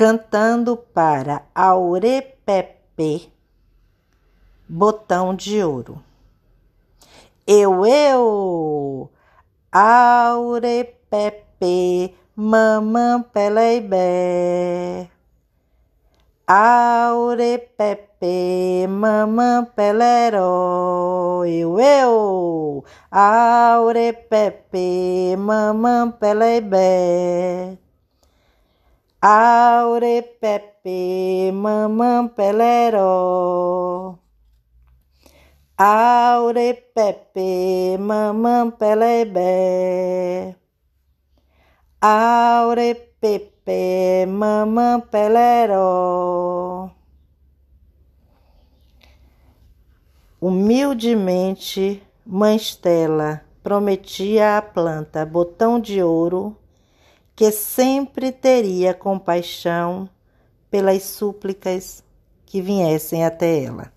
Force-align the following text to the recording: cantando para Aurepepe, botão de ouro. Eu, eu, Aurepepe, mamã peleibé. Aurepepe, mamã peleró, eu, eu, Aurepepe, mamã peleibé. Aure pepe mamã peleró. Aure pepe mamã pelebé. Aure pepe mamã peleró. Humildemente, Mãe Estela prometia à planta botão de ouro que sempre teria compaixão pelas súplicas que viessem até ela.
cantando 0.00 0.76
para 0.78 1.42
Aurepepe, 1.54 3.30
botão 4.66 5.34
de 5.34 5.62
ouro. 5.62 6.02
Eu, 7.46 7.84
eu, 7.84 9.10
Aurepepe, 9.70 10.96
mamã 12.34 13.22
peleibé. 13.30 15.10
Aurepepe, 16.46 17.66
mamã 18.88 19.66
peleró, 19.76 21.44
eu, 21.44 21.78
eu, 21.78 22.82
Aurepepe, 23.10 24.56
mamã 25.36 26.10
peleibé. 26.10 27.76
Aure 29.22 30.22
pepe 30.40 31.52
mamã 31.52 32.26
peleró. 32.26 34.18
Aure 35.76 36.72
pepe 36.94 37.98
mamã 37.98 38.70
pelebé. 38.70 40.56
Aure 42.00 42.94
pepe 43.20 44.24
mamã 44.26 44.98
peleró. 45.00 46.90
Humildemente, 50.40 52.02
Mãe 52.24 52.56
Estela 52.56 53.44
prometia 53.62 54.56
à 54.56 54.62
planta 54.62 55.26
botão 55.26 55.78
de 55.78 56.02
ouro 56.02 56.56
que 57.34 57.50
sempre 57.50 58.32
teria 58.32 58.94
compaixão 58.94 60.08
pelas 60.70 61.02
súplicas 61.02 62.04
que 62.46 62.60
viessem 62.60 63.24
até 63.24 63.64
ela. 63.64 63.92